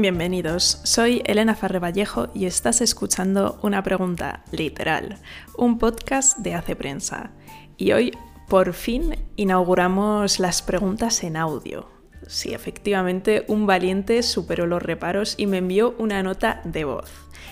[0.00, 5.18] Bienvenidos, soy Elena Farre Vallejo y estás escuchando Una Pregunta Literal,
[5.56, 7.32] un podcast de Hace Prensa.
[7.76, 8.16] Y hoy,
[8.46, 11.88] por fin, inauguramos las preguntas en audio.
[12.28, 17.10] Sí, efectivamente, un valiente superó los reparos y me envió una nota de voz,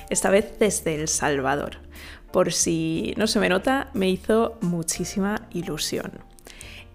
[0.08, 1.78] esta vez desde El Salvador.
[2.30, 6.12] Por si no se me nota, me hizo muchísima ilusión.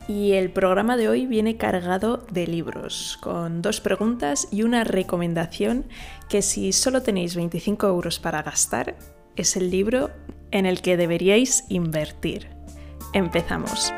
[0.08, 5.86] Y el programa de hoy viene cargado de libros, con dos preguntas y una recomendación
[6.28, 8.96] que si solo tenéis 25 euros para gastar,
[9.36, 10.10] es el libro
[10.52, 12.50] en el que deberíais invertir.
[13.14, 13.94] Empezamos.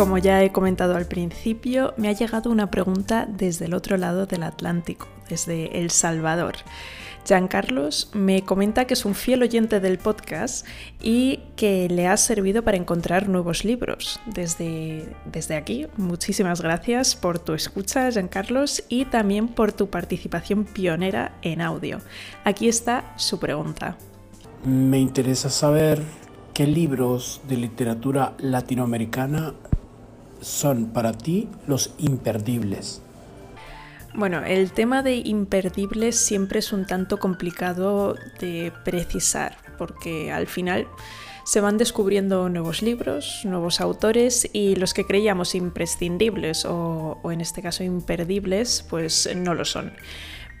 [0.00, 4.24] Como ya he comentado al principio, me ha llegado una pregunta desde el otro lado
[4.24, 6.54] del Atlántico, desde El Salvador.
[7.48, 10.66] Carlos me comenta que es un fiel oyente del podcast
[11.00, 14.20] y que le ha servido para encontrar nuevos libros.
[14.26, 21.36] Desde, desde aquí, muchísimas gracias por tu escucha, Carlos, y también por tu participación pionera
[21.42, 22.00] en audio.
[22.44, 23.96] Aquí está su pregunta.
[24.64, 26.02] Me interesa saber
[26.52, 29.54] qué libros de literatura latinoamericana
[30.40, 33.02] son para ti los imperdibles.
[34.14, 40.88] Bueno, el tema de imperdibles siempre es un tanto complicado de precisar, porque al final
[41.44, 47.62] se van descubriendo nuevos libros, nuevos autores y los que creíamos imprescindibles o, en este
[47.62, 49.92] caso imperdibles, pues no lo son.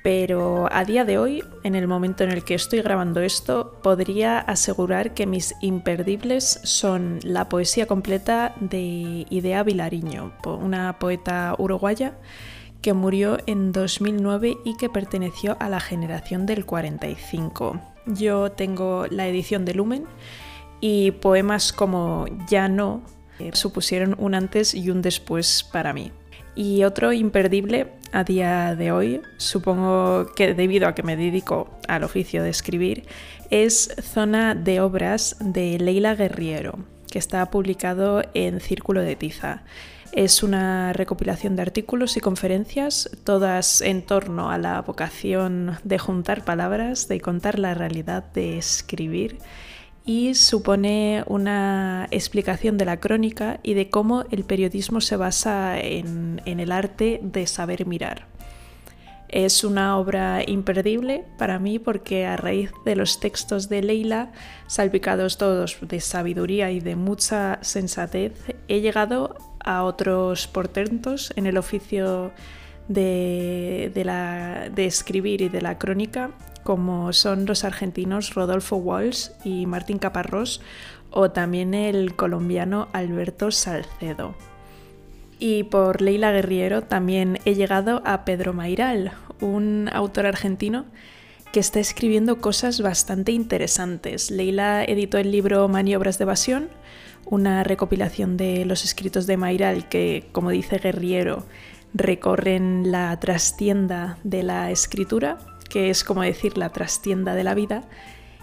[0.02, 4.38] Pero a día de hoy, en el momento en el que estoy grabando esto, podría
[4.38, 12.14] asegurar que mis imperdibles son la poesía completa de Idea Vilariño, una poeta uruguaya
[12.82, 17.80] que murió en 2009 y que perteneció a la generación del 45.
[18.06, 20.04] Yo tengo la edición de Lumen
[20.80, 23.02] y poemas como Ya no
[23.38, 26.12] eh, supusieron un antes y un después para mí.
[26.54, 32.02] Y otro imperdible a día de hoy, supongo que debido a que me dedico al
[32.02, 33.06] oficio de escribir,
[33.50, 36.78] es Zona de Obras de Leila Guerriero,
[37.10, 39.62] que está publicado en Círculo de Tiza.
[40.12, 46.44] Es una recopilación de artículos y conferencias, todas en torno a la vocación de juntar
[46.44, 49.38] palabras, de contar la realidad, de escribir
[50.04, 56.42] y supone una explicación de la crónica y de cómo el periodismo se basa en,
[56.44, 58.26] el arte de saber mirar.
[59.28, 64.32] Es una obra imperdible para mí porque a raíz de los textos de Leila,
[64.66, 68.32] salpicados todos de sabiduría y de mucha sensatez,
[68.66, 72.32] he llegado a otros portentos en el oficio
[72.88, 76.30] de, de, escribir y de la crónica,
[76.64, 80.60] como son los argentinos Rodolfo Walsh y Martín Caparrós,
[81.10, 84.34] o también el colombiano Alberto Salcedo.
[85.38, 90.84] Y por Leila Guerriero también he llegado a Pedro Mairal, un autor argentino
[91.52, 94.30] que está escribiendo cosas bastante interesantes.
[94.30, 96.68] Leila editó el libro Maniobras de Evasión,
[97.26, 101.44] una recopilación de los escritos de Mairal que, como dice Guerriero,
[101.92, 107.84] recorren la trastienda de la escritura, que es como decir la trastienda de la vida,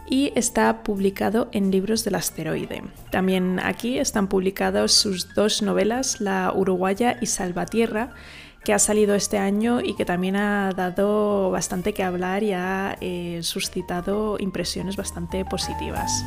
[0.10, 2.82] y está publicado en libros del asteroide.
[3.12, 8.14] También aquí están publicados sus dos novelas, La Uruguaya y Salvatierra,
[8.64, 12.98] que ha salido este año y que también ha dado bastante que hablar y ha
[13.02, 16.24] eh, suscitado impresiones bastante positivas.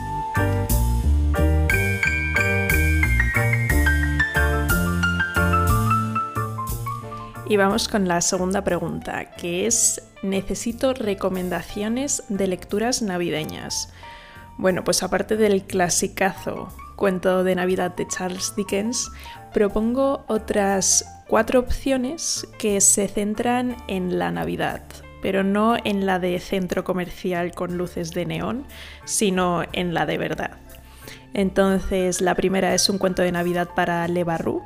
[7.51, 13.93] Y vamos con la segunda pregunta, que es, necesito recomendaciones de lecturas navideñas.
[14.57, 19.11] Bueno, pues aparte del clasicazo cuento de Navidad de Charles Dickens,
[19.53, 24.83] propongo otras cuatro opciones que se centran en la Navidad,
[25.23, 28.67] pero no en la de centro comercial con luces de neón,
[29.05, 30.59] sino en la de verdad.
[31.33, 34.61] Entonces, la primera es un cuento de Navidad para Le Barru,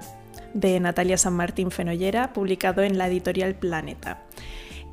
[0.55, 4.23] de Natalia San Martín Fenollera, publicado en la editorial Planeta.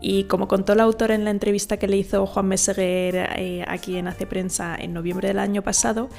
[0.02, 3.98] Y como contó la autora en la entrevista que le hizo Juan Meseguer eh, aquí
[3.98, 6.10] en Hace Prensa en noviembre del año pasado,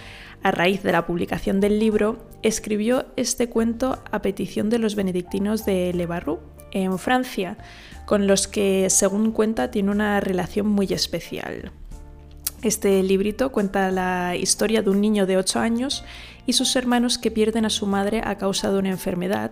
[0.42, 5.66] a raíz de la publicación del libro, escribió este cuento a petición de los benedictinos
[5.66, 6.38] de Le Barru,
[6.70, 7.58] en Francia,
[8.06, 11.72] con los que, según cuenta, tiene una relación muy especial.
[12.62, 16.04] Este librito cuenta la historia de un niño de 8 años
[16.46, 19.50] y sus hermanos que pierden a su madre a causa de una enfermedad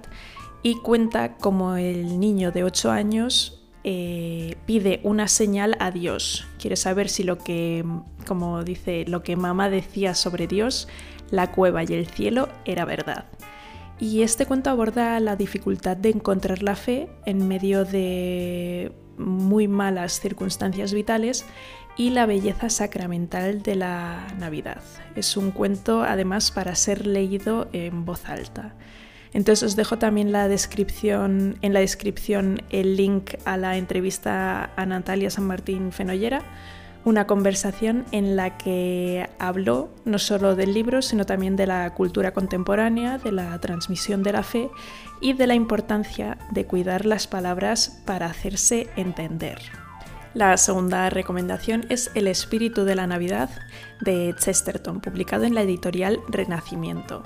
[0.62, 6.46] y cuenta como el niño de 8 años eh, pide una señal a Dios.
[6.58, 7.84] Quiere saber si lo que,
[8.26, 10.88] como dice, lo que mamá decía sobre Dios,
[11.30, 13.26] la cueva y el cielo era verdad.
[13.98, 20.20] Y este cuento aborda la dificultad de encontrar la fe en medio de muy malas
[20.20, 21.44] circunstancias vitales
[21.96, 24.80] y la belleza sacramental de la Navidad.
[25.16, 28.74] Es un cuento además para ser leído en voz alta.
[29.32, 34.86] Entonces os dejo también la descripción, en la descripción el link a la entrevista a
[34.86, 36.42] Natalia San Martín Fenollera
[37.04, 42.32] una conversación en la que habló no solo del libro, sino también de la cultura
[42.32, 44.70] contemporánea, de la transmisión de la fe
[45.20, 49.58] y de la importancia de cuidar las palabras para hacerse entender.
[50.34, 53.50] La segunda recomendación es El espíritu de la Navidad
[54.00, 57.24] de Chesterton, publicado en la editorial Renacimiento.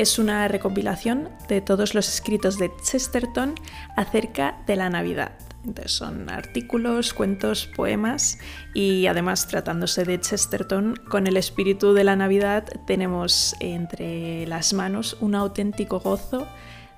[0.00, 3.54] Es una recopilación de todos los escritos de Chesterton
[3.96, 5.32] acerca de la Navidad
[5.62, 8.38] entonces son artículos, cuentos, poemas
[8.72, 15.18] y además tratándose de Chesterton, con el espíritu de la Navidad tenemos entre las manos
[15.20, 16.48] un auténtico gozo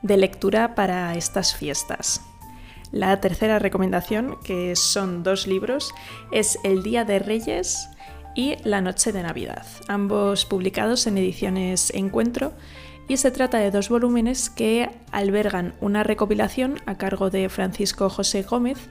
[0.03, 2.21] de lectura para estas fiestas.
[2.93, 5.93] La tercera recomendación, que son dos libros,
[6.31, 7.89] es El Día de Reyes
[8.37, 12.53] y La Noche de Navidad, ambos publicados en ediciones Encuentro
[13.09, 18.43] y se trata de dos volúmenes que albergan una recopilación a cargo de Francisco José
[18.43, 18.89] Gómez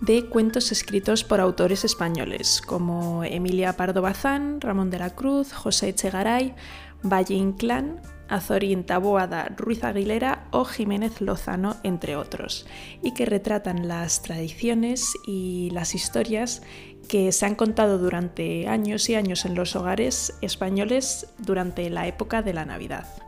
[0.00, 5.90] de cuentos escritos por autores españoles como Emilia Pardo Bazán, Ramón de la Cruz, José
[5.90, 6.54] Echegaray,
[7.02, 12.66] Valle Inclán, Azorín Taboada, Ruiz Aguilera o Jiménez Lozano, entre otros,
[13.02, 16.62] y que retratan las tradiciones y las historias
[17.08, 22.42] que se han contado durante años y años en los hogares españoles durante la época
[22.42, 23.23] de la Navidad.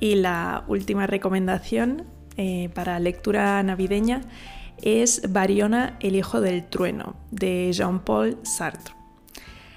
[0.00, 2.06] Y la última recomendación
[2.36, 4.22] eh, para lectura navideña
[4.82, 8.94] es Bariona, el hijo del trueno, de Jean-Paul Sartre.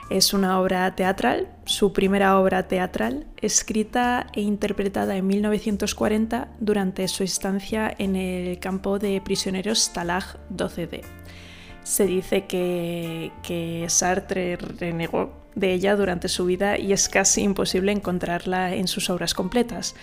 [0.09, 7.23] Es una obra teatral, su primera obra teatral, escrita e interpretada en 1940 durante su
[7.23, 11.01] estancia en el campo de prisioneros Stalag 12D.
[11.83, 17.91] Se dice que, que Sartre renegó de ella durante su vida y es casi imposible
[17.91, 19.95] encontrarla en sus obras completas.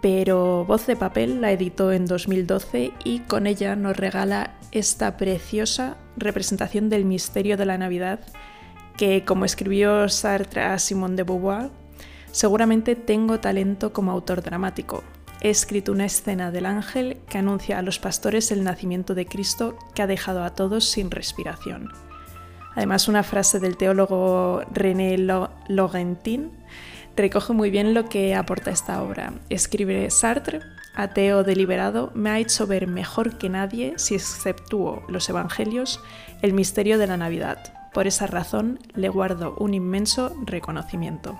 [0.00, 5.96] Pero Voz de Papel la editó en 2012 y con ella nos regala esta preciosa
[6.16, 8.20] representación del misterio de la Navidad
[8.96, 11.70] que, como escribió Sartre a Simone de Beauvoir,
[12.30, 15.02] seguramente tengo talento como autor dramático.
[15.40, 19.78] He escrito una escena del ángel que anuncia a los pastores el nacimiento de Cristo
[19.94, 21.92] que ha dejado a todos sin respiración.
[22.74, 25.16] Además, una frase del teólogo René
[25.68, 26.50] Laurentin
[27.16, 29.32] recoge muy bien lo que aporta esta obra.
[29.48, 30.60] Escribe Sartre,
[30.94, 36.00] ateo deliberado, me ha hecho ver mejor que nadie, si exceptúo los evangelios,
[36.42, 37.58] el misterio de la Navidad.
[37.92, 41.38] Por esa razón le guardo un inmenso reconocimiento.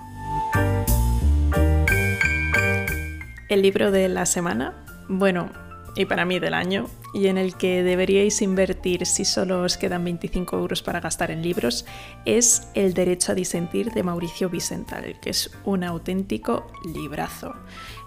[3.48, 4.74] El libro de la semana,
[5.08, 5.48] bueno,
[5.96, 6.84] y para mí del año,
[7.14, 11.42] y en el que deberíais invertir si solo os quedan 25 euros para gastar en
[11.42, 11.86] libros,
[12.26, 17.54] es El Derecho a Disentir de Mauricio Vicental, que es un auténtico librazo.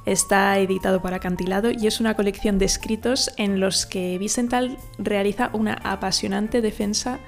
[0.06, 5.50] Está editado por Acantilado y es una colección de escritos en los que Vicental realiza
[5.54, 7.20] una apasionante defensa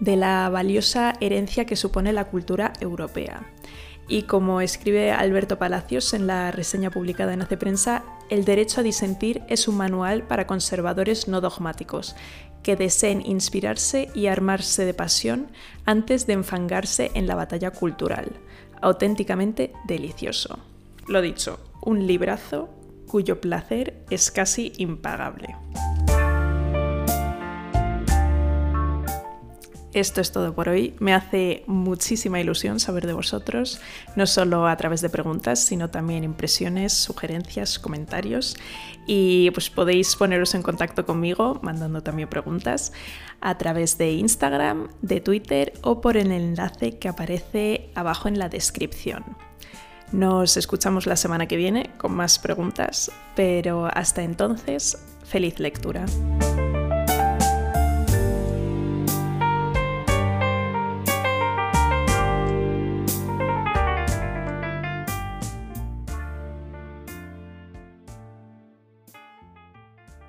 [0.00, 3.46] de la valiosa herencia que supone la cultura europea.
[4.08, 8.84] Y como escribe Alberto Palacios en la reseña publicada en Hace Prensa, El derecho a
[8.84, 12.16] disentir es un manual para conservadores no dogmáticos,
[12.62, 15.48] que deseen inspirarse y armarse de pasión
[15.86, 18.32] antes de enfangarse en la batalla cultural.
[18.80, 20.58] Auténticamente delicioso.
[21.06, 22.68] Lo dicho, un librazo
[23.06, 25.56] cuyo placer es casi impagable.
[29.94, 30.94] Esto es todo por hoy.
[30.98, 33.80] Me hace muchísima ilusión saber de vosotros,
[34.16, 38.56] no solo a través de preguntas, sino también impresiones, sugerencias, comentarios.
[39.06, 42.92] Y pues podéis poneros en contacto conmigo mandando también preguntas
[43.40, 48.50] a través de Instagram, de Twitter o por el enlace que aparece abajo en la
[48.50, 49.24] descripción.
[50.12, 56.06] Nos escuchamos la semana que viene con más preguntas, pero hasta entonces, feliz lectura.